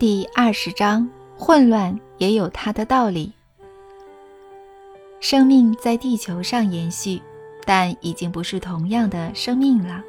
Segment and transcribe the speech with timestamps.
[0.00, 3.34] 第二十章：混乱也有它的道理。
[5.20, 7.20] 生命在地球上延续，
[7.66, 10.02] 但已经不是同样的生命了。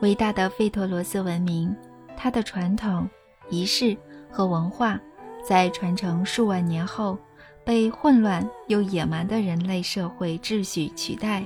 [0.00, 1.76] 伟大的费托罗斯文明，
[2.16, 3.06] 它的传统、
[3.50, 3.94] 仪式
[4.30, 4.98] 和文化，
[5.46, 7.18] 在传承数万年后，
[7.62, 11.44] 被混乱又野蛮的人类社会秩序取代。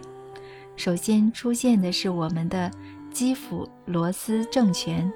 [0.76, 2.70] 首先出现的是我们的
[3.10, 5.12] 基辅罗斯政权，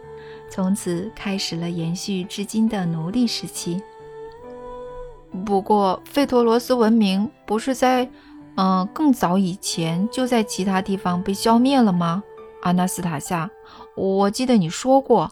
[0.50, 3.82] 从此开始了延续至今的奴隶时期。
[5.44, 8.08] 不过，费托罗斯文明不是在
[8.56, 12.22] 嗯更早以前就在其他地方被消灭了吗？
[12.62, 13.48] 阿纳斯塔夏，
[13.94, 15.30] 我记得你说过，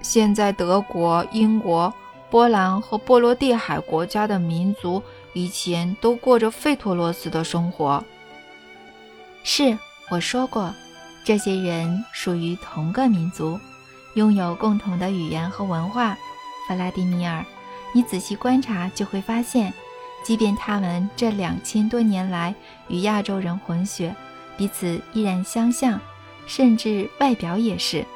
[0.00, 1.92] 现在德国、英国、
[2.30, 5.02] 波兰和波罗的海国家的民族
[5.34, 8.02] 以前都过着费托罗斯的生活。
[9.42, 9.76] 是，
[10.10, 10.72] 我说过，
[11.22, 13.58] 这些人属于同个民族，
[14.16, 16.16] 拥有共同的语言和文化。
[16.66, 17.44] 弗拉迪米尔，
[17.92, 19.72] 你仔细观察就会发现，
[20.24, 22.54] 即便他们这两千多年来
[22.88, 24.16] 与亚洲人混血。
[24.56, 26.00] 彼此依然相像，
[26.46, 28.06] 甚至外表也是。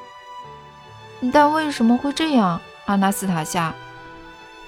[1.32, 3.74] 但为什么会这样，阿纳斯塔夏？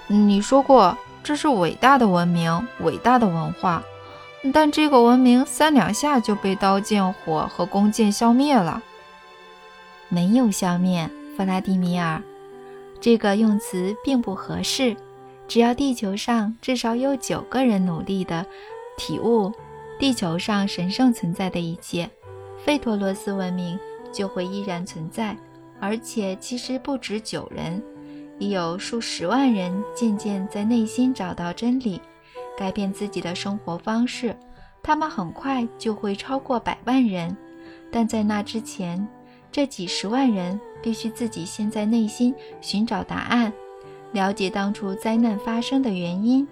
[0.07, 3.83] 你说过这是伟大的文明，伟大的文化，
[4.53, 8.83] 但这个文明三两下就被刀剑火和弓箭消灭了。
[10.11, 12.23] 没有消灭，弗拉迪米尔，
[13.01, 14.97] 这个用词并不合适。
[15.49, 18.47] 只要地球上至少有九个人努力的
[18.97, 19.53] 体悟。
[19.99, 22.11] 地球上神圣存在的一切，
[22.65, 23.79] 费托罗斯文明
[24.11, 25.37] 就会依然存在，
[25.79, 27.81] 而且其实不止九人，
[28.39, 32.01] 已有数十万人渐渐在内心找到真理，
[32.59, 34.35] 改变自己的生活方式。
[34.83, 37.37] 他们很快就会超过百万人，
[37.93, 39.07] 但在那之前，
[39.53, 43.53] 这几十万人必须自己先在内心寻找答案，
[44.13, 46.47] 了解当初灾难发生的原因。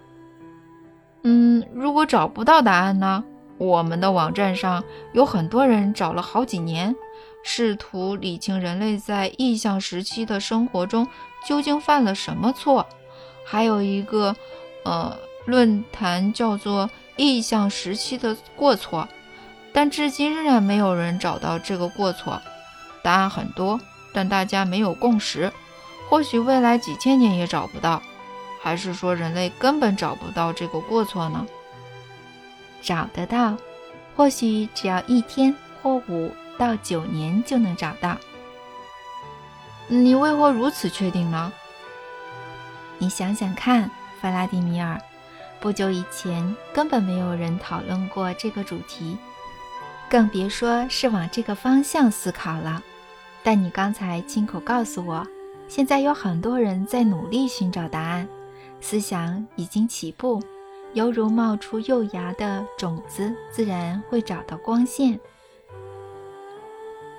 [1.22, 3.24] 嗯，如果找不到答案呢？
[3.58, 4.82] 我们的网站上
[5.12, 6.96] 有很多人找了好几年，
[7.42, 11.06] 试图理清人类在异象时期的生活中
[11.46, 12.86] 究竟犯了什么错。
[13.44, 14.34] 还有一个，
[14.84, 19.06] 呃，论坛叫做“异象时期的过错”，
[19.74, 22.40] 但至今仍然没有人找到这个过错。
[23.02, 23.78] 答案很多，
[24.12, 25.52] 但大家没有共识。
[26.08, 28.02] 或许未来几千年也找不到，
[28.60, 31.46] 还是说人类根本找不到这个过错呢？
[32.82, 33.56] 找得到，
[34.16, 38.16] 或许只要一天或五到九年就能找到。
[39.86, 41.52] 你为何如此确定呢？
[42.98, 45.00] 你想想看，弗拉迪米尔，
[45.60, 49.16] 不久以前根本没有人讨论过这个主题，
[50.08, 52.82] 更别说是往这个方向思考了。
[53.42, 55.26] 但你刚才亲口告诉我，
[55.66, 58.28] 现在有很多人在努力寻找答案，
[58.80, 60.42] 思想已经起步。
[60.92, 65.18] 犹如冒出幼芽的种子，自然会找到光线。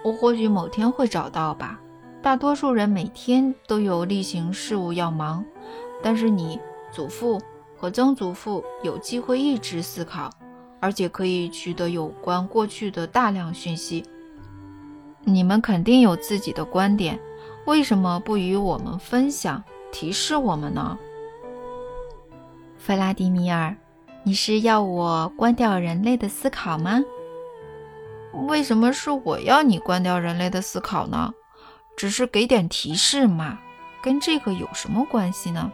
[0.04, 1.80] 我或许某天会找到吧。
[2.22, 5.44] 大多数人每天都有例行事务要忙，
[6.04, 6.60] 但是你
[6.92, 7.42] 祖父
[7.78, 10.30] 和曾祖父有机会一直思考，
[10.80, 14.04] 而且可以取得有关过去的大量讯息。
[15.24, 17.20] 你们肯定有自己的观点，
[17.66, 20.98] 为什么不与我们分享，提示我们呢？
[22.78, 23.76] 弗拉迪米尔，
[24.24, 27.02] 你是要我关掉人类的思考吗？
[28.48, 31.34] 为什么是我要你关掉人类的思考呢？
[31.96, 33.60] 只是给点提示嘛，
[34.02, 35.72] 跟这个有什么关系呢？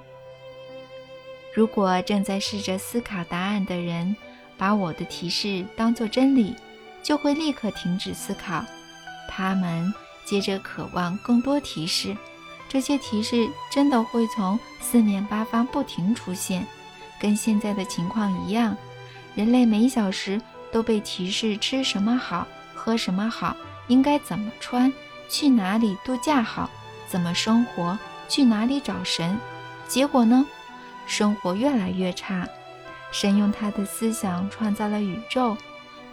[1.54, 4.16] 如果正在试着思考答案的人
[4.58, 6.56] 把我的提示当作真理，
[7.02, 8.64] 就会立刻停止思考。
[9.28, 9.94] 他们
[10.26, 12.16] 接着渴望更多提示，
[12.68, 16.66] 这些提示真的会从四面八方不停出现。
[17.20, 18.78] 跟现在的情况一样，
[19.34, 23.56] 人类每小时都被提示吃什么好、喝什么好、
[23.88, 24.94] 应该怎么穿、
[25.28, 26.70] 去哪里度假好、
[27.08, 27.98] 怎么生活、
[28.30, 29.40] 去哪里找神。
[29.88, 30.46] 结果呢，
[31.08, 32.48] 生活越来越差。
[33.12, 35.58] 神用他的思想创造了宇宙，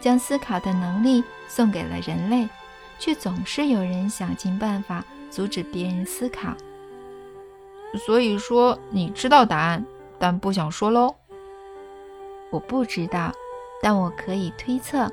[0.00, 2.48] 将思考的能力送给了人类，
[2.98, 6.54] 却总是有人想尽办法阻止别人思考。
[8.06, 9.84] 所以说，你知道答案。
[10.16, 11.14] 但不想说喽。
[12.50, 13.32] 我不知道，
[13.82, 15.10] 但我可以推测。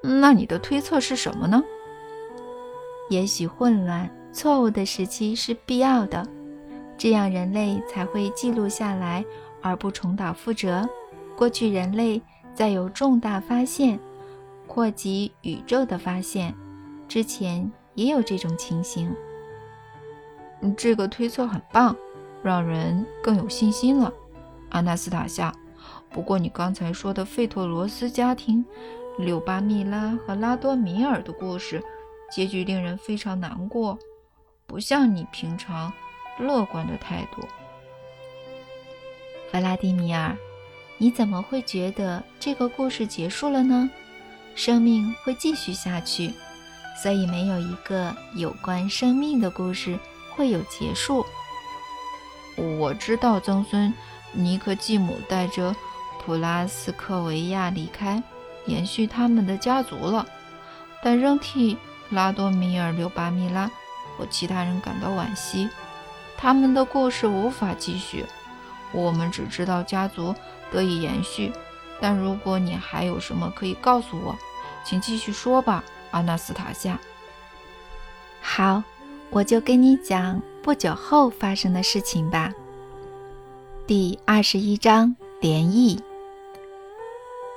[0.00, 1.62] 那你的推测是什么呢？
[3.10, 6.26] 也许混乱、错误的时期是必要的，
[6.96, 9.24] 这样人类才会记录下来，
[9.60, 10.88] 而不重蹈覆辙。
[11.36, 12.22] 过去人类
[12.54, 13.98] 在有重大发现，
[14.66, 16.54] 扩及宇宙的发现
[17.08, 19.14] 之前，也有这种情形。
[20.76, 21.96] 这个推测很棒，
[22.42, 24.12] 让人更有信心了，
[24.70, 25.54] 阿纳斯塔夏。
[26.10, 28.64] 不过你刚才说的费托罗斯家庭、
[29.18, 31.82] 柳巴密拉和拉多米尔的故事，
[32.30, 33.98] 结局令人非常难过，
[34.66, 35.92] 不像你平常
[36.38, 37.42] 乐观的态度。
[39.52, 40.36] 弗拉迪米尔，
[40.98, 43.88] 你怎么会觉得这个故事结束了呢？
[44.54, 46.32] 生命会继续下去，
[47.02, 49.98] 所以没有一个有关生命的故事
[50.34, 51.24] 会有结束。
[52.78, 53.92] 我知道曾孙
[54.32, 55.76] 尼克继母带着
[56.24, 58.22] 普拉斯科维亚离开，
[58.64, 60.26] 延续他们的家族了，
[61.02, 61.76] 但仍替
[62.10, 63.70] 拉多米尔、留巴米拉
[64.16, 65.68] 和其他人感到惋惜。
[66.38, 68.24] 他们的故事无法继续。
[68.92, 70.34] 我们只知道家族
[70.70, 71.52] 得以延续，
[72.00, 74.36] 但如果你还有什么可以告诉我，
[74.84, 75.84] 请继续说吧，
[76.16, 76.98] 阿纳斯塔夏。
[78.40, 78.82] 好，
[79.28, 82.50] 我就跟你讲不久后发生的事情吧。
[83.86, 86.00] 第二十一章联谊。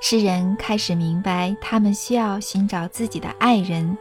[0.02, 3.96] 诗人开始明白，他们需要寻找自己的爱人。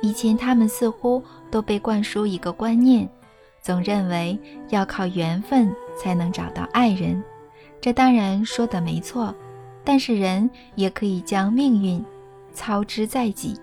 [0.00, 3.08] 以前，他们似乎都被灌输一个观念。
[3.60, 4.36] 总认为
[4.70, 7.22] 要靠缘分才能找到爱人，
[7.80, 9.32] 这当然说的没错。
[9.84, 12.04] 但是人也可以将命运
[12.52, 13.56] 操之在己，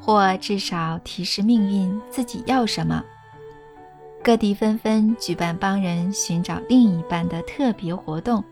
[0.00, 3.02] 或至少提示命运自己要什么。
[4.22, 8.42] 各地纷纷举办帮人寻找另一半的特别活动，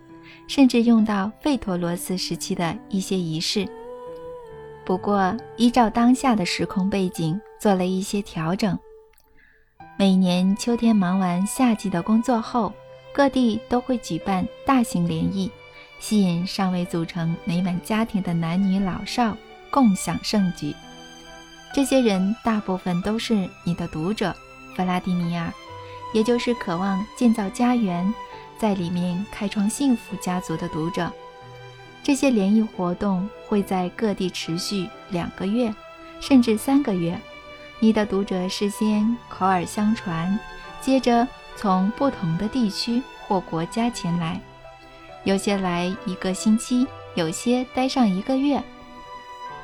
[0.46, 3.69] 甚至用到费陀罗斯时期的一些仪式。
[4.85, 8.79] 不过，依照当下的时空背景做了一些调整。
[9.97, 12.73] 每年秋天忙完夏季的工作后，
[13.12, 15.50] 各地都会举办大型联谊，
[15.99, 19.37] 吸引尚未组成美满家庭的男女老少
[19.70, 20.75] 共享盛举。
[21.75, 24.32] 这些人大部分都是你的读者，
[24.76, 25.53] 弗拉迪米尔，
[26.12, 28.15] 也就是渴望建造家园，
[28.56, 31.11] 在里面开创幸福家族的读者。
[32.00, 35.75] 这些联谊活动会在各地持续两个月，
[36.21, 37.19] 甚至三个月。
[37.81, 40.38] 你的读者事先口耳相传，
[40.81, 41.26] 接着
[41.56, 44.41] 从不同的地区或国家前来，
[45.25, 46.87] 有些来一个星期，
[47.17, 48.62] 有些待上一个月。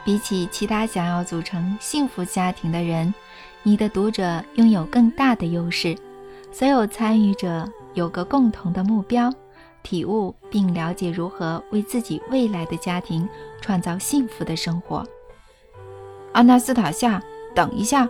[0.04, 3.12] 比起其他想要组成幸福家庭的人，
[3.62, 5.96] 你的读者拥有更大的优势。
[6.52, 9.32] 所有参与者有个共同的目标，
[9.82, 13.28] 体悟并了解如何为自己未来的家庭
[13.60, 15.06] 创造幸福的生活。
[16.32, 17.22] 阿纳斯塔夏。
[17.52, 18.08] 等一下，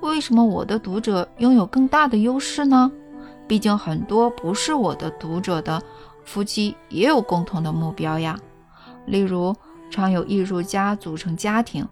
[0.00, 2.90] 为什么我的读者拥有更大的优势呢？
[3.46, 5.80] 毕竟很多不是我的读者的
[6.24, 8.38] 夫妻也有共同的目标呀。
[9.04, 9.54] 例如，
[9.92, 11.86] 常有艺术家组成家庭，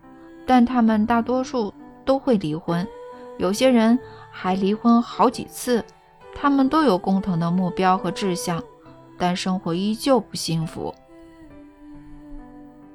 [0.44, 1.72] 但他们大多数
[2.04, 2.84] 都会离婚，
[3.38, 3.96] 有些人
[4.32, 5.84] 还离婚好几次。
[6.34, 8.62] 他们都有共同的目标和志向，
[9.18, 10.94] 但生活依旧不幸福。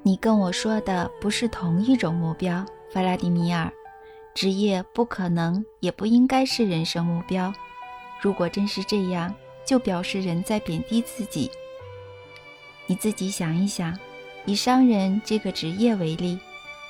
[0.02, 2.64] 你跟我说的不是同一种目标。
[2.92, 3.70] 弗拉迪米尔，
[4.34, 7.52] 职业不可能也不应该是人生目标。
[8.20, 11.50] 如果真是这样，就表示人在贬低自己。
[12.86, 13.96] 你自己想一想，
[14.46, 16.38] 以商人这个职业为例，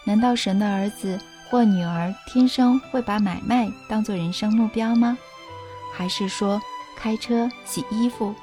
[0.05, 1.19] 难道神的儿子
[1.51, 5.17] 或女儿天生会把买卖当做人生目标吗？
[5.95, 6.61] 还是说
[6.97, 8.35] 开车、洗衣服，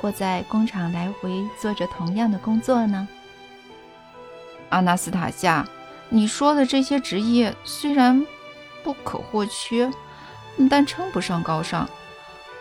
[0.00, 3.06] 或在工厂来回做着同样的工作呢？
[4.70, 5.64] 阿纳斯塔夏。
[6.08, 8.26] 你说的这些职业虽然
[8.82, 9.90] 不可或缺，
[10.68, 11.88] 但称不上高尚，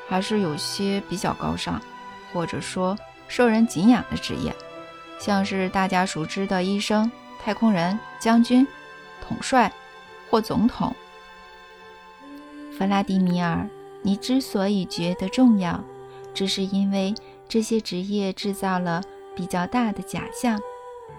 [0.07, 1.81] 还是有些比较高尚，
[2.31, 4.55] 或者说受人敬仰的职业，
[5.21, 8.67] 像是大家熟知的医生、太空人、将军、
[9.23, 9.71] 统帅
[10.31, 10.95] 或总统。
[12.75, 13.69] 弗拉迪米尔，
[14.01, 15.79] 你之所以觉得重要，
[16.33, 17.13] 只是因为
[17.47, 19.03] 这些职业制造了
[19.35, 20.59] 比较大的假象，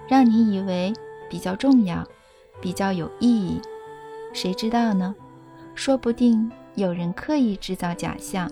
[0.09, 0.93] 让你以为
[1.31, 2.05] 比较重要。
[2.61, 3.61] 比较有意义，
[4.33, 5.15] 谁知道呢？
[5.77, 8.51] 说不定有人刻意制造假象，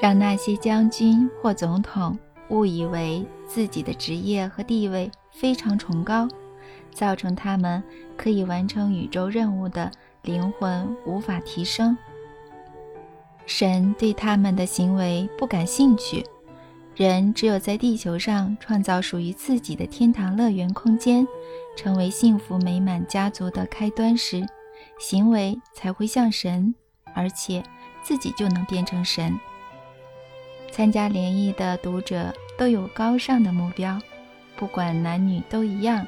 [0.00, 2.16] 让那些将军或总统
[2.50, 6.28] 误以为自己的职业和地位非常崇高，
[6.92, 7.82] 造成他们
[8.16, 9.90] 可以完成宇宙任务的
[10.22, 11.96] 灵魂无法提升。
[13.46, 16.24] 神对他们的行为不感兴趣。
[16.96, 21.26] 人只有在地球上创造属于自己的天堂乐园空间。
[21.76, 24.46] 成为幸福美满家族的开端时，
[25.00, 26.72] 行为才会像神，
[27.14, 27.64] 而且
[28.00, 29.36] 自己就能变成神。
[30.74, 33.96] 参加联谊的读者都有高尚的目标，
[34.56, 36.04] 不管男女都一样。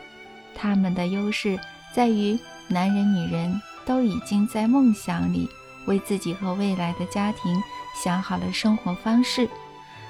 [0.57, 1.57] 他们的优势
[1.95, 5.49] 在于，男人女人都已经在梦想里
[5.87, 7.63] 为自己和未来的家庭
[7.95, 9.49] 想好了生活方式，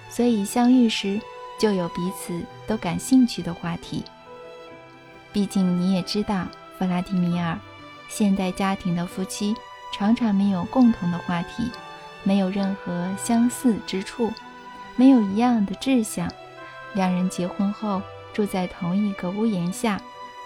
[0.09, 1.21] 所以相遇时
[1.61, 4.03] 就有彼此都感兴趣的话题。
[5.35, 6.47] 毕竟你也知道，
[6.79, 7.59] 弗拉迪米尔，
[8.09, 9.55] 现代家庭的夫妻
[9.93, 11.71] 常常没有共同的话题，
[12.23, 14.33] 没有任何相似之处，
[14.97, 16.31] 没有一样的志向。
[16.95, 20.01] 两人结婚后住在同一个屋檐下，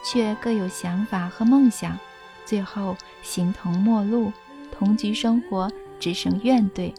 [0.05, 1.99] 却各有想法和梦想，
[2.45, 4.33] 最后形同陌路。
[4.73, 6.93] 同居生活只剩怨怼。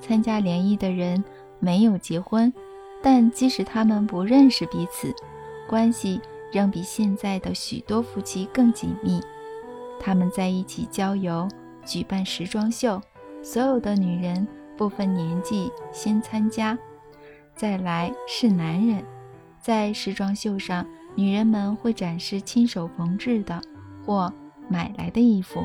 [0.00, 1.22] 参加联谊的人
[1.60, 2.52] 没有结婚，
[3.00, 5.14] 但即使他们不认识彼此，
[5.68, 6.20] 关系
[6.52, 9.20] 仍比现在的许多夫妻更紧密。
[10.00, 11.48] 他们在一起郊游，
[11.84, 13.00] 举办时装秀，
[13.42, 16.78] 所有的女人不分年纪先参加。
[17.54, 19.02] 再来是男人，
[19.60, 23.60] 在时装秀上，女人们会展示亲手缝制的
[24.04, 24.32] 或
[24.68, 25.64] 买来的衣服。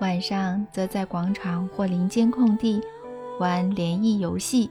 [0.00, 2.80] 晚上则在广场或林间空地
[3.38, 4.70] 玩联谊游戏，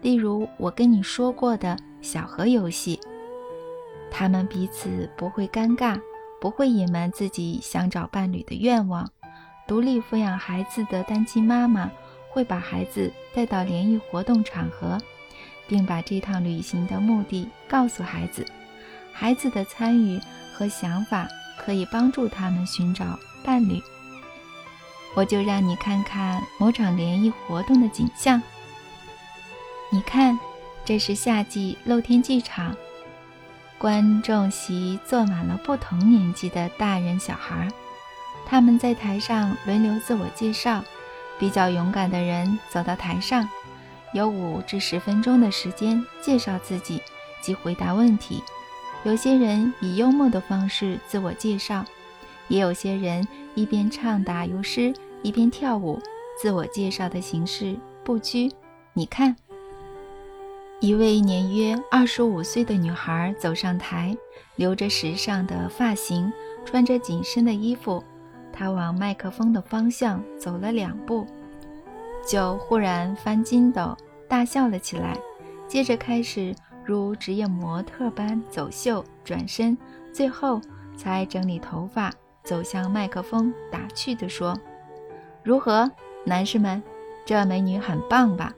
[0.00, 2.98] 例如我跟你说过的小河游戏。
[4.10, 5.98] 他们彼此不会尴尬，
[6.40, 9.10] 不会隐瞒自己想找伴侣的愿望。
[9.72, 11.90] 独立抚养孩子的单亲妈妈
[12.28, 15.00] 会把孩子带到联谊活动场合，
[15.66, 18.46] 并把这趟旅行的目的告诉孩子。
[19.14, 20.20] 孩子的参与
[20.52, 21.26] 和想法
[21.56, 23.82] 可以帮助他们寻找伴侣。
[25.14, 28.42] 我就让你看看某场联谊活动的景象。
[29.90, 30.38] 你看，
[30.84, 32.76] 这是夏季露天剧场，
[33.78, 37.70] 观众席坐满了不同年纪的大人小孩，
[38.52, 40.84] 他们在台上轮流自我介绍。
[41.38, 43.48] 比较勇敢的人走到台上，
[44.12, 47.00] 有五至十分钟的时间介绍自己
[47.40, 48.42] 及回答问题。
[49.04, 51.82] 有些人以幽默的方式自我介绍。
[52.48, 54.92] 也有些人一边唱打油诗，
[55.22, 55.98] 一边跳舞。
[56.38, 58.52] 自我介绍的形式不拘。
[58.92, 59.34] 你看，
[60.78, 64.14] 一位年约二十五岁的女孩走上台，
[64.56, 66.30] 留着时尚的发型，
[66.66, 68.04] 穿着紧身的衣服。
[68.52, 71.26] 他往麦克风的方向走了两步，
[72.26, 73.96] 就忽然翻筋斗，
[74.28, 75.16] 大笑了起来。
[75.66, 76.54] 接着开始
[76.84, 79.76] 如职业模特般走秀、转身，
[80.12, 80.60] 最后
[80.96, 82.12] 才整理头发。
[82.44, 84.58] 走向麦克风，打趣地说
[85.44, 85.88] ：“如何，
[86.24, 86.82] 男士们？
[87.24, 88.52] 这美女很棒吧？”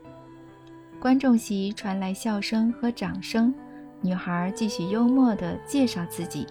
[0.98, 3.54] 观众席传来笑声和掌声。
[4.00, 6.46] 女孩继续幽默地介绍自己：“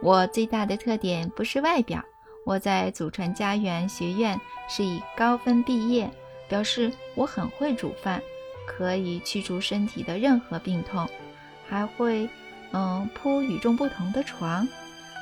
[0.00, 2.00] 我最大的特点不是外表，
[2.46, 6.08] 我在祖传家园学院是以高分毕业，
[6.48, 8.22] 表示我很会煮饭，
[8.68, 11.08] 可以驱除身体的任何病痛，
[11.68, 12.28] 还会，
[12.70, 14.66] 嗯，铺与众不同的床。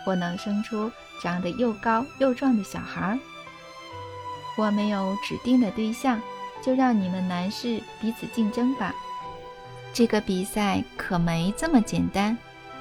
[0.06, 0.90] 我能生出。”
[1.22, 3.18] 长得又高又壮的小孩儿，
[4.58, 6.20] 我没有指定的对象，
[6.60, 8.92] 就让你们男士彼此竞争吧。
[9.92, 12.36] 这个比赛可没这么简单，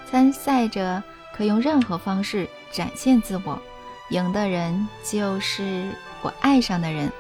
[0.10, 3.62] 参赛者可用任何方式展现自我，
[4.14, 5.90] 赢的人就是
[6.22, 7.12] 我爱上的人。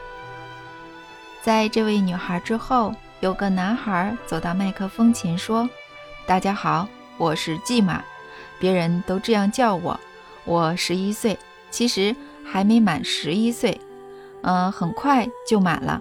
[1.41, 5.67] 在这位女孩之后，有个男孩走到麦克风前说
[6.27, 8.03] ：“大家好，我是季马，
[8.59, 10.00] 别人都这样叫我。”
[10.45, 11.35] 我十一岁，
[11.71, 13.81] 其实还没满十一岁，
[14.43, 16.00] 嗯，很快就满了。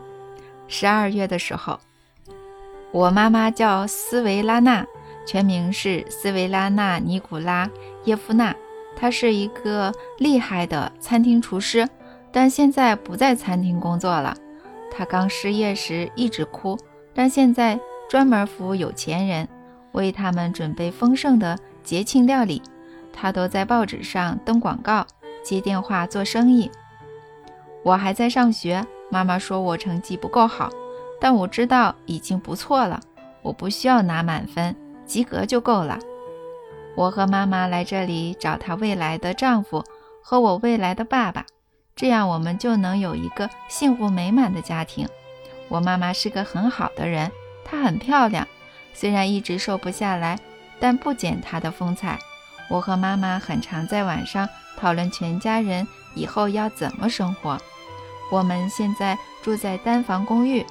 [0.68, 1.80] 十二月的时候，
[2.90, 4.84] 我妈妈叫斯维拉娜，
[5.26, 7.70] 全名是斯维拉娜尼古拉
[8.04, 8.54] 耶夫娜，
[9.02, 11.88] 他是一个厉害的餐厅厨师，
[12.30, 14.32] 但现在不在餐厅工作了。
[14.92, 16.78] 他刚失业时一直哭，
[17.12, 19.49] 但现在专门服务有钱人，
[19.90, 22.62] 为他们准备丰盛的节庆料理。
[23.12, 25.04] 他都在报纸上登广告、
[25.42, 26.71] 接电话做生意。
[27.82, 30.71] 我还在上学，妈妈说我成绩不够好，
[31.21, 33.00] 但我知道已经不错了。
[33.42, 35.99] 我不需要拿满分，及格就够了。
[36.94, 39.84] 我和妈妈来这里找她未来的丈夫
[40.22, 41.46] 和我未来的爸爸，
[41.96, 45.08] 这样我们就能有一个幸福美满的家庭。
[45.68, 47.30] 我妈妈是个很好的人，
[47.64, 48.46] 她很漂亮，
[48.92, 50.38] 虽然一直瘦不下来，
[50.78, 52.18] 但不减她的风采。
[52.68, 57.58] 我和妈妈很常在晚上讨论全家人以后要怎么生活。
[58.30, 60.64] 我们现在住在单房公寓，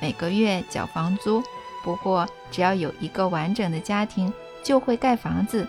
[0.00, 1.42] 每个月缴房租。
[1.82, 4.32] 不过，只要有一个完整的家庭，
[4.66, 5.64] 就会盖房子，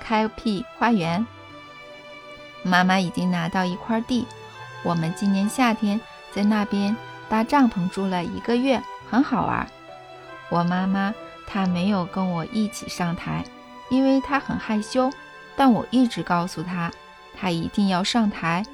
[0.00, 1.24] 开辟花园。
[2.64, 4.26] 妈妈已经拿到一块地，
[4.82, 6.00] 我们今年夏天
[6.32, 6.96] 在那边
[7.28, 9.64] 搭帐篷住了一个月，很好玩。
[10.50, 11.14] 我妈妈
[11.46, 13.44] 她没有跟我一起上台。
[13.90, 15.08] 因为她很害羞，
[15.54, 16.90] 但我一直告诉她，
[17.38, 18.64] 她一定要上台。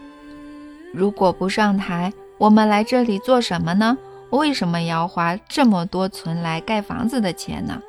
[0.95, 3.99] 如果不上台，我们来这里做什么呢？
[4.31, 7.83] 为什么要花这么多存来盖房子的钱呢？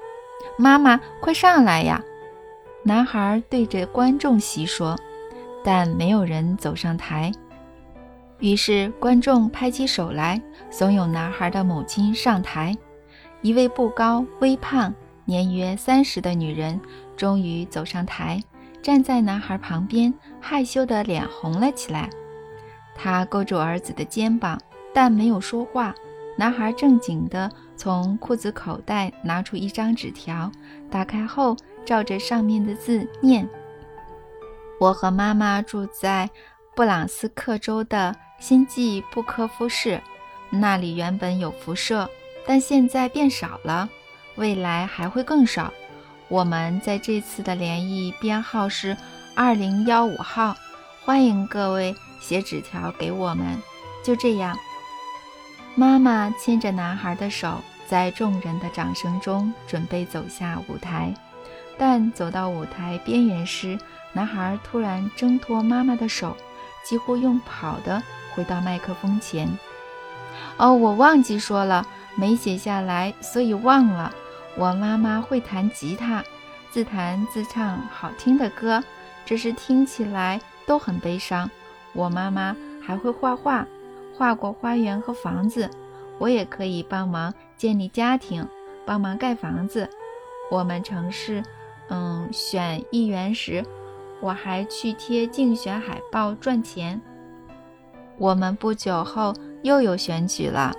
[0.62, 2.04] 妈妈，快上来呀！
[2.84, 4.94] 男孩对着观众席说，
[5.64, 7.32] 但没有人走上台。
[8.40, 12.78] 于是观众拍起手来，怂恿男孩的母亲上台。
[13.42, 16.78] 一位不高、微胖、年约三十的女人
[17.16, 18.44] 终于走上台，
[18.82, 22.10] 站在男孩旁边，害羞的脸红了起来。
[22.94, 24.60] 她勾住儿子的肩膀，
[24.94, 25.96] 但没有说话。
[26.38, 30.52] 男孩正经地从裤子口袋拿出一张纸条，
[30.92, 31.56] 打开后
[31.86, 33.48] 照着上面的字念
[34.82, 36.30] ：“我和妈妈住在
[36.76, 40.02] 布朗斯克州的新季布科夫市，
[40.50, 42.10] 那里原本有辐射，
[42.46, 43.88] 但现在变少了，
[44.36, 45.72] 未来还会更少。
[46.28, 48.96] 我们在这次的联谊编号是
[49.38, 50.54] 二零幺五号，
[51.06, 53.58] 欢迎各位写纸条给我们。
[54.04, 54.58] 就这样。”
[55.76, 61.14] 妈妈牵着男孩的手，在众人的掌声中准备走下舞台，
[61.78, 63.80] 但走到舞台边缘时，
[64.12, 66.36] 男孩突然挣脱妈妈的手，
[66.84, 68.02] 几乎用跑的
[68.34, 69.50] 回到麦克风前。
[70.58, 71.86] 哦，我忘记说了，
[72.16, 74.14] 没写下来，所以忘了。
[74.58, 76.22] 我妈妈会弹吉他，
[76.70, 78.84] 自弹自唱好听的歌，
[79.26, 81.50] 只是听起来都很悲伤。
[81.94, 82.54] 我妈妈
[82.86, 83.66] 还会画画。
[84.18, 85.70] 画过花园和房子，
[86.18, 88.46] 我也可以帮忙建立家庭，
[88.86, 89.90] 帮忙盖房子。
[90.52, 91.42] 我们城市，
[91.90, 93.64] 嗯，选议员时，
[94.20, 97.00] 我还去贴竞选海报赚钱。
[98.18, 100.74] 我们不久后又有选举了。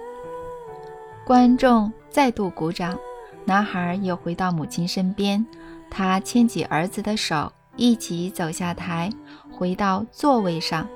[1.25, 2.99] 观众再度鼓掌，
[3.47, 5.47] 男孩又回到母亲身边，
[5.89, 9.11] 他牵起儿子的手，一起走下台，
[9.51, 10.87] 回到座位上。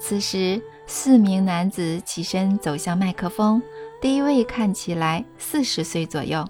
[0.00, 0.62] 此时。
[0.86, 3.60] 四名男子起身走向麦克风。
[4.00, 6.46] 第一位看起来四十岁左右，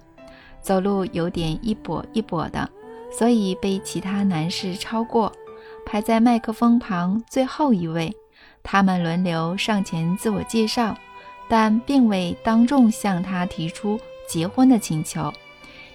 [0.61, 2.69] 走路有点一跛一跛的，
[3.11, 5.33] 所以被其他男士超过。
[5.87, 8.13] 排在麦克风旁最后一位，
[8.63, 10.97] 他们轮流上前自我介绍，
[11.49, 15.33] 但并未当众向他提出结婚的请求，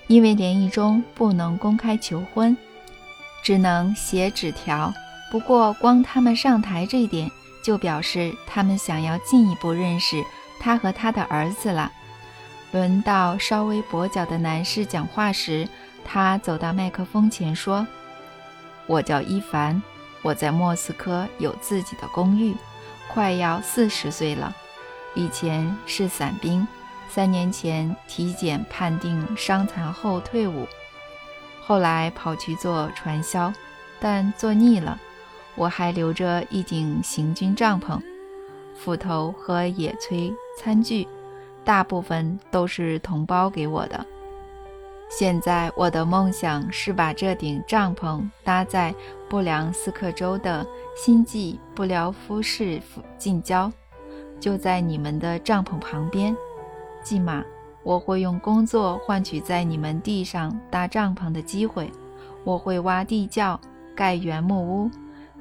[0.08, 2.56] 因为联谊中不能公开求婚，
[3.43, 4.91] 只能写纸条。
[5.30, 7.30] 不过，光他们上台这一点。
[7.62, 10.24] 就表示他们想要进一步认识
[10.60, 11.91] 他和他的儿子了。
[12.71, 15.67] 轮到稍微跛脚的男士讲话时，
[16.06, 17.86] 他走到麦克风前说
[18.88, 19.82] ：“我叫伊凡，
[20.21, 22.56] 我在莫斯科有自己的公寓，
[23.08, 24.56] 快要四十岁了。
[25.13, 26.65] 以前是伞兵，
[27.10, 30.65] 三年前体检判定伤残后退伍，
[31.62, 33.54] 后来跑去做传销，
[34.00, 34.97] 但做腻了。”
[35.56, 38.00] 我还留着一顶行军帐篷、
[38.76, 41.08] 斧头和野炊餐具，
[41.64, 44.06] 大部分都是同胞给我的。
[45.10, 48.96] 现在我的梦想是把这顶帐篷搭在
[49.30, 52.82] 布良斯克州的新季布廖夫市
[53.18, 53.70] 近郊，
[54.40, 56.34] 就在你们的帐篷旁边。
[57.04, 57.44] 季马，
[57.84, 61.92] 我会用工作换取在你们地上搭帐篷的机会。
[62.46, 63.60] 我会挖地窖，
[63.94, 64.90] 盖原木屋。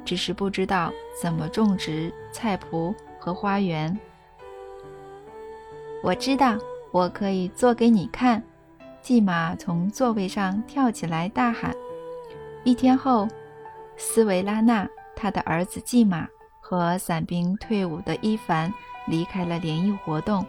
[0.04, 3.98] 只是不知道怎么种植菜圃和花园。
[6.02, 6.56] 我知道，
[6.92, 8.42] 我可以做给你看。
[9.02, 11.74] 季马从座位上跳起来，大喊
[12.64, 13.26] ：“一天后，
[13.96, 16.28] 斯维拉娜、他的儿子季马
[16.60, 18.72] 和伞兵退伍的伊凡
[19.06, 20.44] 离开了联谊活动。”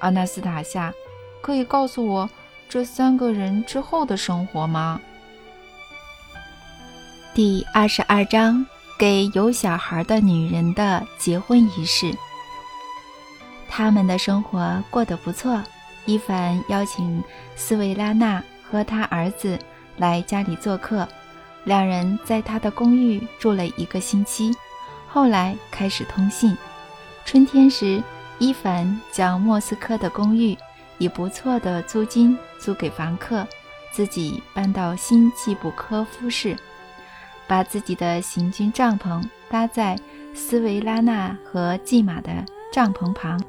[0.00, 0.92] 阿纳斯塔夏，
[1.40, 2.28] 可以告诉我
[2.68, 5.00] 这三个人之后的生活吗？
[7.34, 8.64] 第二十二章，
[8.96, 12.16] 给有小孩的女人的结婚仪式。
[13.68, 15.60] 他们的生活过得不错。
[16.06, 17.20] 伊凡邀请
[17.56, 19.58] 斯维拉娜和他儿子
[19.96, 21.08] 来家里做客，
[21.64, 24.54] 两人在他的公寓住了一个星期，
[25.08, 26.56] 后来开始通信。
[27.24, 28.00] 春天时，
[28.38, 30.56] 伊凡将莫斯科的公寓
[30.98, 33.44] 以不错的租金租给房客，
[33.90, 36.56] 自己搬到新季布科夫市。
[37.46, 39.98] 把自己的行军帐篷搭在
[40.32, 42.30] 斯维拉娜和季马的
[42.72, 43.40] 帐篷旁。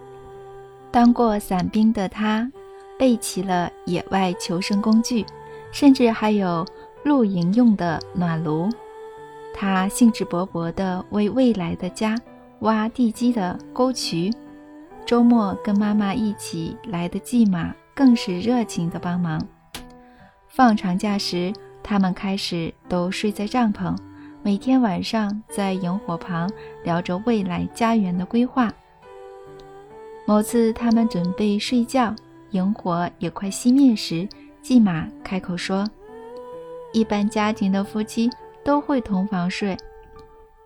[0.91, 2.51] 当过伞兵的他，
[2.97, 5.25] 备齐了野外求生工具，
[5.71, 6.65] 甚至还有
[7.03, 8.69] 露营用的暖炉。
[9.53, 12.15] 他兴致勃勃地为未来的家
[12.59, 14.31] 挖地基的沟渠。
[15.05, 19.41] 周末跟妈妈一起来的季马更是热情地帮忙。
[20.49, 21.53] 放长假时。
[21.87, 23.95] 他们开始都睡在帐篷，
[24.41, 26.51] 每天晚上在萤火旁
[26.83, 28.73] 聊着未来家园的规划。
[30.25, 32.15] 某次他们准备睡觉，
[32.49, 34.27] 萤火也快熄灭时，
[34.63, 35.87] 季马开口说
[36.91, 38.31] ：“一般家庭的夫妻
[38.63, 39.77] 都会同房睡，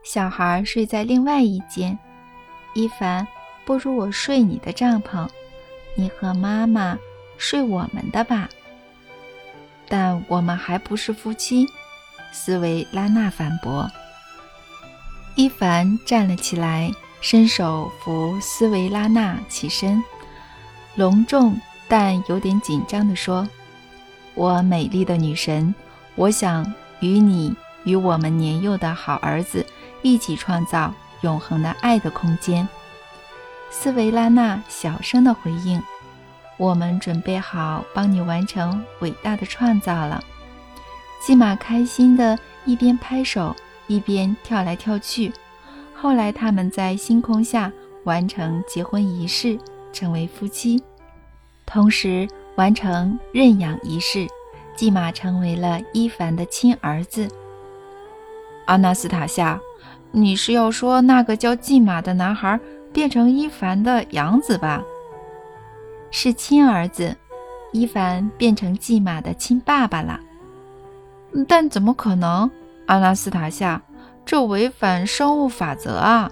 [0.04, 2.00] 小孩睡在另外一间。
[2.74, 3.28] 一凡，
[3.66, 5.28] 不如我睡你的帐篷，
[5.96, 6.98] 你和妈妈
[7.38, 8.50] 睡我们的吧。
[9.90, 11.68] 但我们还不是夫妻。”
[12.32, 13.90] 斯维拉娜反驳。
[15.36, 20.04] 伊凡站了起来，伸手扶斯维拉娜起身，
[20.96, 23.48] 隆重但有点紧张地说
[24.36, 25.74] ：“我美丽的女神，
[26.16, 29.66] 我想与你与我们年幼的好儿子
[30.02, 32.68] 一起创造永恒的爱的空间。”
[33.72, 35.82] 斯维拉娜小声地回应
[36.60, 40.24] ：“我们准备好帮你完成伟大的创造了。”
[41.26, 43.56] 季马开心的一边拍手
[43.88, 45.34] 一边跳来跳去。
[45.96, 47.72] 后来，他们在星空下
[48.04, 49.58] 完成结婚仪式，
[49.92, 50.82] 成为夫妻，
[51.66, 54.28] 同时完成认养仪式。
[54.76, 57.28] 季马成为了伊凡的亲儿子。
[58.66, 59.60] 阿纳斯塔夏，
[60.12, 62.58] 你是要说那个叫季马的男孩
[62.94, 64.82] 变成伊凡的养子吧？
[66.12, 67.16] 是亲儿子，
[67.72, 70.20] 伊凡变成季马的亲爸爸了。
[71.48, 72.50] 但怎么可能，
[72.88, 73.82] 阿纳斯塔夏？
[74.26, 76.30] 这违反生物法则啊！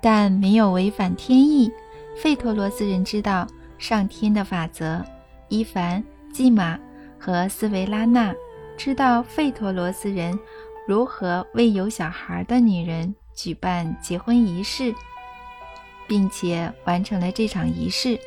[0.00, 1.70] 但没有违反天意。
[2.16, 3.46] 费托罗斯人知道
[3.76, 5.04] 上天的法则。
[5.48, 6.78] 伊凡、季玛
[7.18, 8.34] 和斯维拉娜
[8.76, 10.38] 知道费托罗斯人
[10.86, 14.94] 如何为有小孩的女人举办结婚仪式，
[16.06, 18.18] 并且完成了这场仪式。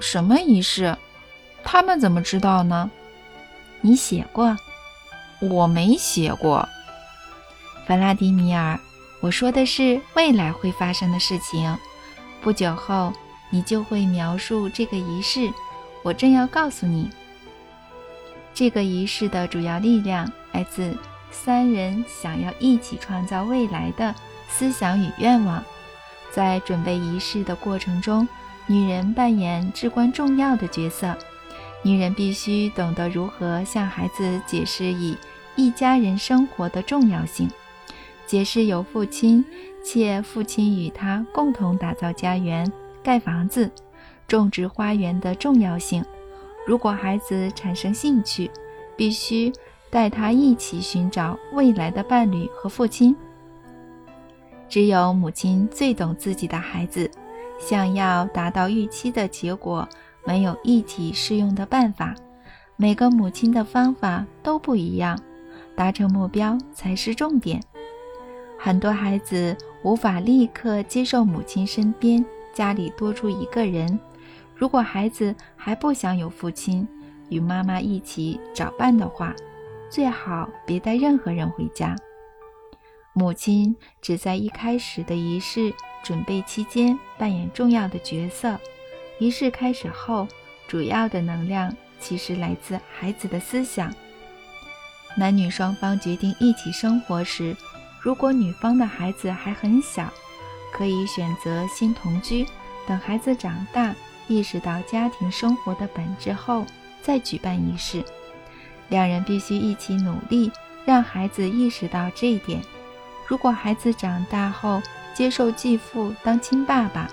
[0.00, 0.96] 什么仪式？
[1.62, 2.90] 他们怎么知道呢？
[3.80, 4.56] 你写过，
[5.40, 6.68] 我没写过。
[7.86, 8.78] 弗拉迪米尔，
[9.20, 11.76] 我说的是未来会发生的事情。
[12.40, 13.12] 不久后，
[13.50, 15.52] 你就会描述这个仪式。
[16.02, 17.10] 我正要告诉你，
[18.52, 20.96] 这个仪式的主要力量来自
[21.30, 24.14] 三人想要一起创造未来的
[24.48, 25.64] 思想与愿望。
[26.34, 28.26] 在准备仪式的过程中，
[28.66, 31.16] 女人扮演至关重要的角色。
[31.82, 35.16] 女人必须懂得如何向孩子解释以
[35.54, 37.48] 一家人生活的重要性，
[38.26, 39.44] 解释有父亲
[39.84, 42.70] 且父亲与他共同打造家园、
[43.02, 43.70] 盖房子、
[44.26, 46.04] 种植花园的重要性。
[46.66, 48.50] 如果孩子产生兴趣，
[48.96, 49.52] 必须
[49.90, 53.14] 带他一起寻找未来的伴侣和父亲。
[54.74, 57.08] 只有母亲最懂自己的孩子，
[57.60, 59.88] 想要达到预期的结果。
[60.24, 62.12] 没有一体适用的办法，
[62.74, 65.16] 每个母亲的方法都不一样，
[65.76, 67.62] 达成目标才是重点。
[68.58, 73.96] 很多孩子无法立刻接受母亲身边家里多出一个人。
[74.56, 76.84] 如果孩子还不想有父亲
[77.28, 79.32] 与妈妈一起找伴的话，
[79.88, 81.94] 最好别带任何人回家。
[83.16, 85.72] 母亲只在一开始的仪式
[86.02, 88.58] 准备期间扮演重要的角色。
[89.20, 90.26] 仪式开始后，
[90.66, 93.94] 主要的能量其实来自孩子的思想。
[95.16, 97.56] 男女双方决定一起生活时，
[98.00, 100.12] 如果女方的孩子还很小，
[100.72, 102.44] 可以选择先同居，
[102.84, 103.94] 等孩子长大，
[104.26, 106.66] 意识到家庭生活的本质后
[107.00, 108.04] 再举办仪式。
[108.88, 110.50] 两人必须一起努力，
[110.84, 112.60] 让孩子意识到这一点。
[113.26, 114.80] 如果孩子长大后
[115.14, 117.08] 接受继父当亲爸爸，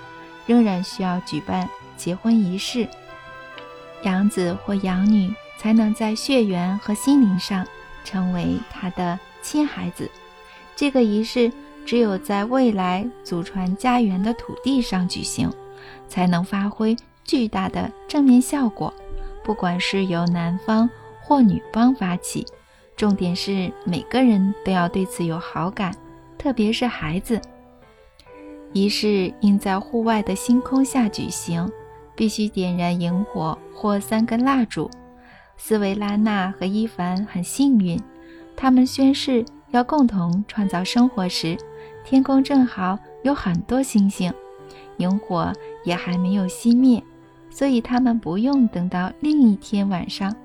[0.46, 1.68] 仍然需要举办。
[1.94, 2.88] 结婚仪式，
[4.02, 7.64] 养子或养女才能在血缘和心灵上
[8.02, 10.10] 成为他的亲孩子。
[10.74, 11.52] 这个仪式
[11.86, 15.48] 只有在未来祖传家园的土地上举行，
[16.08, 18.92] 才能发挥巨大的正面效果。
[19.44, 22.44] 不管是由男方或女方发起，
[22.96, 25.94] 重点是每个人都要对此有好感，
[26.42, 27.40] 特别是孩子。
[28.72, 31.70] 仪式应在户外的星空下举行。
[32.14, 34.90] 必须点燃萤火或三根蜡烛。
[35.56, 37.98] 斯维拉娜和伊凡很幸运，
[38.54, 41.56] 他们宣誓要共同创造生活时，
[42.04, 44.32] 天空正好有很多星星，
[44.98, 45.52] 萤火
[45.84, 47.02] 也还没有熄灭，
[47.48, 50.36] 所以他们不用等到另一天晚上，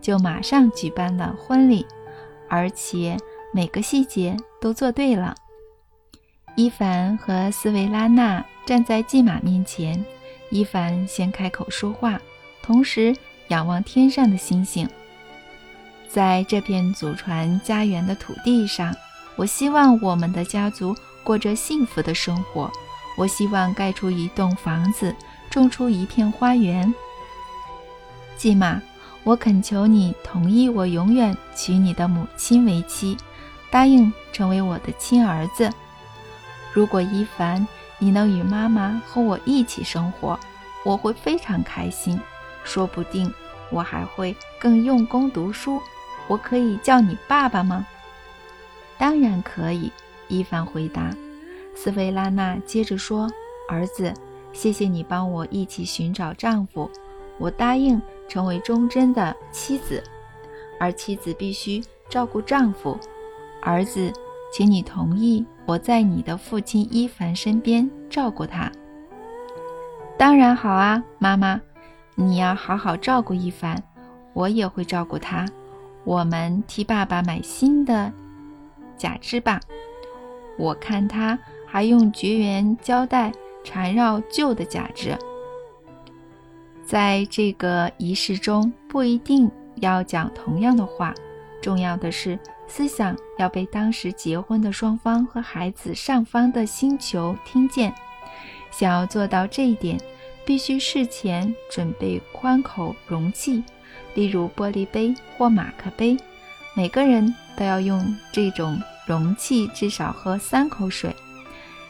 [0.00, 1.86] 就马上举办了婚礼，
[2.48, 3.16] 而且
[3.52, 5.34] 每个细节都做对了。
[6.54, 10.04] 伊凡和斯维拉娜站在季马面前。
[10.50, 12.20] 伊凡先开口说话，
[12.62, 13.16] 同时
[13.48, 14.86] 仰望天上的星星。
[16.10, 18.94] 在这片祖传家园的土地上，
[19.36, 22.70] 我希望我们的家族过着幸福的生活。
[23.16, 25.14] 我希望盖出一栋房子，
[25.50, 26.92] 种出一片花园。
[28.36, 28.78] 季玛，
[29.24, 33.16] 我恳求你同意我永远娶你的母亲为妻，
[33.70, 35.72] 答应成为我的亲儿子。
[36.72, 37.66] 如果伊凡，
[37.98, 40.38] 你能与妈妈和我一起生活，
[40.84, 42.18] 我会非常开心。
[42.64, 43.32] 说不定
[43.70, 45.80] 我还会更用功读书。
[46.28, 47.86] 我可以叫你爸爸吗？
[48.96, 49.92] 当然可以，
[50.28, 51.10] 伊凡回答。
[51.74, 53.28] 斯维拉娜接着说
[53.68, 54.14] ：“儿子，
[54.52, 56.90] 谢谢你帮我一起寻找丈夫。
[57.38, 60.02] 我答应成为忠贞的妻子，
[60.80, 62.98] 而妻子必须照顾丈夫。
[63.60, 64.12] 儿子。”
[64.54, 68.70] 请你同意我在你的父亲伊凡身边照顾他。
[70.18, 71.60] 当然好啊，妈妈，
[72.14, 73.82] 你要好好照顾伊凡，
[74.32, 75.46] 我也会照顾他。
[76.04, 78.12] 我们替爸爸买新的
[78.96, 79.60] 假肢吧。
[80.58, 83.32] 我看他还用绝缘胶带
[83.64, 85.16] 缠绕旧的假肢。
[86.84, 91.14] 在这个仪式中，不一定要讲同样的话，
[91.62, 92.38] 重要的是。
[92.74, 97.92] 思想要被当时结婚的双方和孩子上方的星球听见。
[98.70, 100.00] 想要做到这一点，
[100.46, 103.62] 必须事前准备宽口容器，
[104.14, 106.16] 例如玻璃杯或马克杯。
[106.74, 111.14] 每个人都要用这种容器至少喝三口水，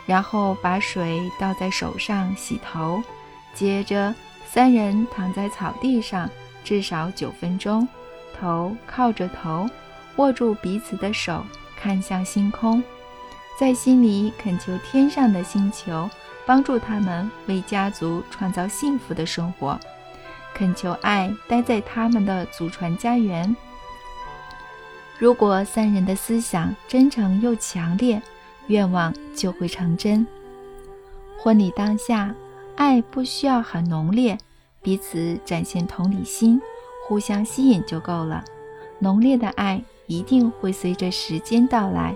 [0.05, 3.01] 然后把水倒在手上洗头。
[3.55, 4.13] 接着，
[4.49, 6.29] 三人躺在草地上
[6.65, 7.87] 至少九分钟，
[8.37, 9.71] 头靠着头。
[10.17, 11.45] 握住彼此的手，
[11.77, 12.83] 看向星空，
[13.59, 16.09] 在心里恳求天上的星球
[16.45, 19.79] 帮助他们为家族创造幸福的生活，
[20.55, 23.57] 恳求爱待在他们的祖传家园。
[25.19, 28.21] 如果三人的思想真诚又强烈，
[28.67, 30.27] 愿望就会成真。
[31.39, 32.35] 婚礼当下，
[32.77, 34.37] 爱不需要很浓烈，
[34.83, 36.61] 彼此展现同理心，
[37.09, 38.45] 互相吸引就够了。
[38.99, 39.83] 浓烈的爱。
[40.13, 42.15] 一定会随着时间到来，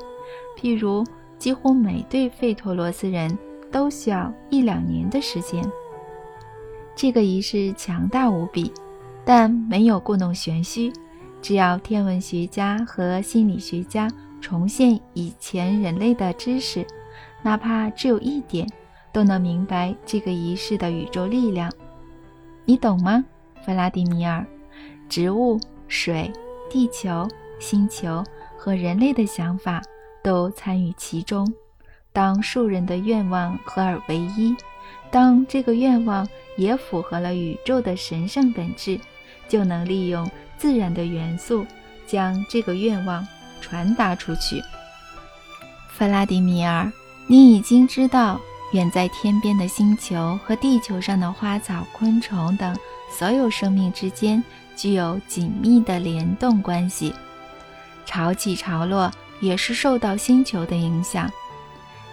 [0.59, 1.03] 譬如
[1.39, 3.39] 几乎每对费托罗斯人
[3.73, 5.65] 都需要一两年的时间。
[6.95, 8.71] 这个仪式强大无比，
[9.25, 10.93] 但没有故弄玄虚。
[11.41, 16.87] 只要天文学家和心理学家重现以前人类的知识，
[17.43, 18.67] 哪怕只有一点，
[19.13, 21.73] 都能明白这个仪式的宇宙力量。
[22.65, 23.25] 你懂吗，
[23.65, 24.45] 弗拉迪米尔？
[25.09, 26.33] 植物、水、
[26.69, 27.29] 地球。
[27.59, 28.25] 星球
[28.57, 29.83] 和人类的想法
[30.23, 31.47] 都参与其中。
[32.12, 34.57] 当数人的愿望合而为一，
[35.11, 38.99] 当这个愿望也符合了宇宙的神圣本质，
[39.49, 41.66] 就能利用自然的元素
[42.07, 43.27] 将这个愿望
[43.61, 44.62] 传达出去。
[45.90, 46.90] 弗拉迪米尔，
[47.27, 48.40] 你已经知道，
[48.73, 52.75] 远在天边的星球和地球上的花草、昆虫等
[53.11, 54.42] 所有生命之间
[54.75, 57.12] 具有紧密的联动关系。
[58.07, 61.31] 潮起潮落也是受到星球的影响，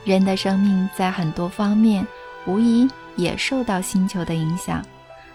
[0.03, 2.05] 人的生命在很多方面
[2.45, 4.83] 无疑也受到星球的影响。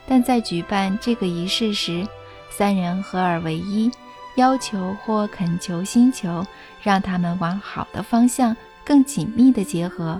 [0.06, 2.06] 但在举办这个仪式时，
[2.50, 3.90] 三人合而为一，
[4.34, 6.44] 要求或恳求星球
[6.82, 10.18] 让他们往好的方向更紧密地结合。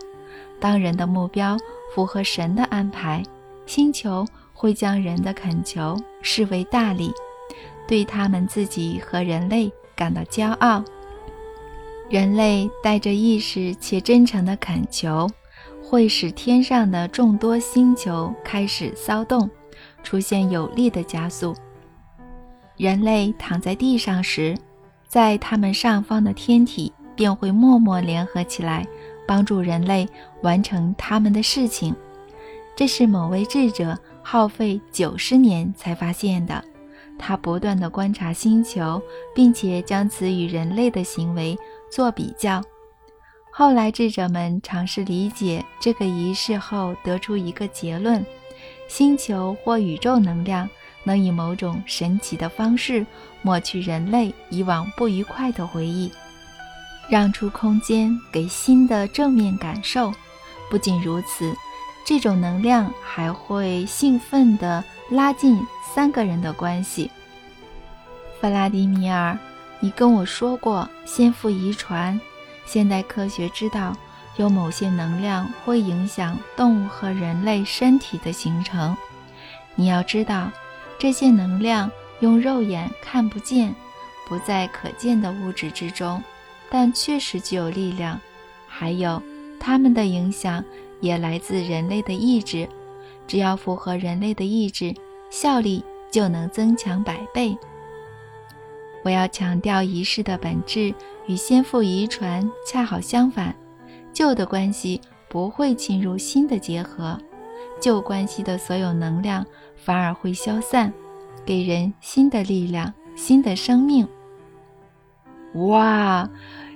[0.60, 1.56] 当人的目标
[1.94, 3.22] 符合神的安排，
[3.66, 7.12] 星球会将人的恳求视为大礼，
[7.86, 9.70] 对他们自己和人类。
[9.98, 10.84] 感到骄傲。
[12.08, 15.28] 人类带着意识且真诚的恳求，
[15.82, 19.50] 会使天上的众多星球开始骚动，
[20.04, 21.52] 出现有力的加速。
[22.76, 24.56] 人类躺在地上时，
[25.08, 28.86] 在他们上方的天体便会默默联合起来，
[29.26, 30.08] 帮助人类
[30.42, 31.92] 完成他们的事情。
[32.76, 36.64] 这是某位智者耗费九十年才发现的。
[37.18, 39.02] 他不断地观察星球，
[39.34, 41.58] 并且将此与人类的行为
[41.90, 42.62] 做比较。
[43.50, 48.24] 后来，智者们尝试理解这个仪式后，得出一个结论：
[48.86, 50.68] 星球或宇宙能量
[51.02, 53.04] 能以某种神奇的方式
[53.42, 56.12] 抹去人类以往不愉快的回忆，
[57.08, 60.12] 让出空间给新的正面感受。
[60.70, 61.52] 不仅如此，
[62.08, 65.60] 这种能量还会兴奋地拉近。
[65.94, 67.10] 三个人的关系，
[68.40, 69.38] 弗拉迪米尔，
[69.78, 72.18] 你跟我说过先父遗传。
[72.64, 73.94] 现代科学知道，
[74.38, 78.96] 有某些能量会影响动物和人类身体的形成。
[79.74, 80.50] 你要知道，
[80.98, 81.90] 这些能量
[82.20, 83.74] 用肉眼看不见，
[84.26, 86.22] 不在可见的物质之中，
[86.70, 88.18] 但确实具有力量。
[88.66, 89.22] 还有，
[89.60, 90.64] 它们的影响
[91.00, 92.68] 也来自人类的意志。
[93.26, 94.94] 只要符合人类的意志，
[95.30, 97.56] 效力就能增强百倍。
[99.04, 100.94] 我要强调，仪式的本质
[101.26, 103.54] 与先父遗传恰好相反，
[104.12, 107.18] 旧的关系不会侵入新的结合，
[107.80, 109.44] 旧关系的所有能量
[109.76, 110.92] 反而会消散，
[111.44, 114.08] 给人新的力量、新的生命。
[115.54, 116.28] 哇，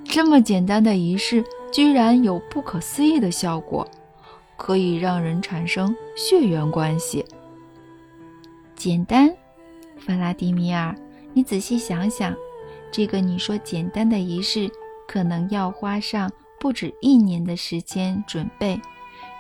[0.04, 3.86] 这么简单的仪式居然有不可思议的效果，
[4.62, 7.26] 可以让人产生血缘关系。
[8.76, 9.28] 简单，
[9.98, 10.94] 弗拉迪米尔。
[11.32, 12.32] 你仔细想想，
[12.92, 14.70] 这个你说简单的仪式，
[15.08, 18.80] 可能要花上不止一年的时间准备。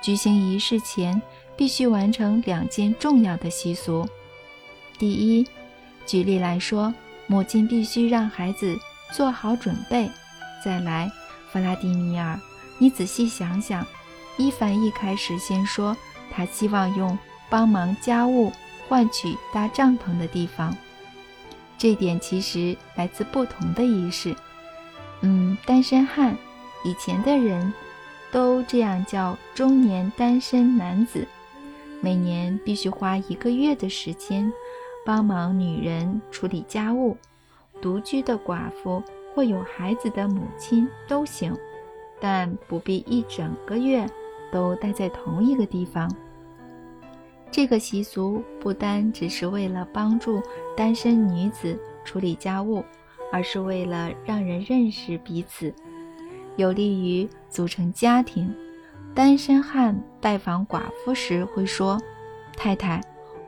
[0.02, 1.22] 举行仪式前，
[1.56, 4.04] 必须完成两件重要的习俗。
[4.98, 5.46] 第一，
[6.04, 6.92] 举例来说，
[7.28, 8.76] 母亲必须让孩子
[9.12, 10.10] 做好准备。
[10.64, 11.08] 再来，
[11.52, 12.36] 弗拉迪米尔，
[12.76, 13.86] 你仔细想想，
[14.36, 15.96] 伊凡一开始先说，
[16.30, 17.18] 他希望用
[17.50, 18.50] 帮忙家务
[18.88, 20.76] 换取搭帐篷的地方。
[21.76, 24.34] 这点其实来自不同的仪式。
[25.20, 26.36] 嗯，单身汉，
[26.84, 27.72] 以前的人
[28.30, 31.26] 都这样叫中年单身男子，
[32.00, 34.52] 每年必须花一个月的时间
[35.04, 37.16] 帮忙女人处理家务。
[37.80, 39.02] 独居的寡妇
[39.34, 41.56] 或有孩子的母亲都行，
[42.20, 44.08] 但不必一整个月
[44.52, 46.08] 都待在同一个地方。
[47.50, 50.40] 这个习俗不单只是为了帮助
[50.76, 52.84] 单身女子处理家务，
[53.32, 55.74] 而是为了让人认识彼此，
[56.56, 58.54] 有利于组成家庭。
[59.14, 62.00] 单身汉拜访寡妇时会说
[62.56, 63.02] ：“太太，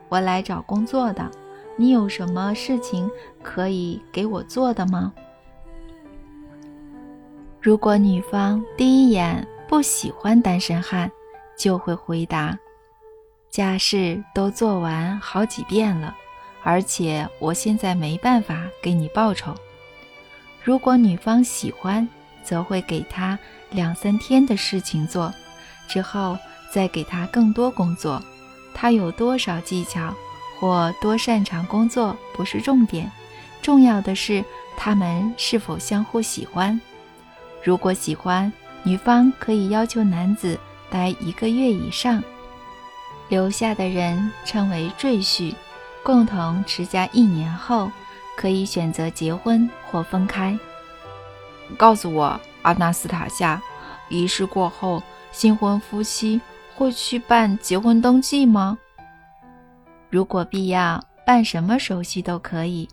[0.09, 1.31] 我来找工作的，
[1.75, 3.09] 你有什么事情
[3.41, 5.11] 可以给我做的吗？”
[7.59, 11.11] 如果女方第一眼不喜欢单身汉，
[11.57, 12.57] 就会回答。
[13.49, 16.15] 家事都做完好几遍了，
[16.63, 19.55] 而且我现在没办法给你报酬。
[20.63, 22.07] 如果女方喜欢，
[22.43, 23.37] 则会给他
[23.69, 25.33] 两三天的事情做，
[25.87, 26.37] 之后
[26.71, 28.21] 再给他更多工作。
[28.73, 30.13] 他有多少技巧
[30.59, 33.09] 或多擅长工作不是重点，
[33.61, 34.43] 重要的是
[34.75, 36.79] 他们是否相互喜欢。
[37.63, 38.51] 如果喜欢，
[38.85, 40.57] 女方可以要求男子
[40.89, 42.23] 待一个月以上。
[43.27, 45.55] 留下的人称为赘婿，
[46.03, 47.91] 共同持家一年后，
[48.37, 50.57] 可以选择结婚或分开。
[51.75, 53.59] 告诉我，阿纳斯塔夏，
[54.09, 56.39] 仪式过后，新婚夫妻
[56.75, 58.77] 会去办结婚登记吗？
[60.11, 62.87] 如果必要，办什么手续都可以，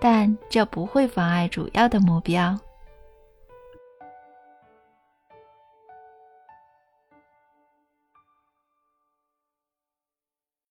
[0.00, 2.58] 但这不会妨碍主要的目标。